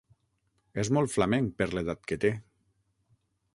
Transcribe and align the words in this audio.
És 0.83 0.89
molt 0.97 1.13
flamenc 1.17 1.53
per 1.61 1.69
l'edat 1.73 2.11
que 2.13 2.19
té. 2.25 2.35